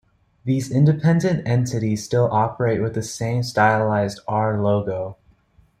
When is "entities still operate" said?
1.47-2.81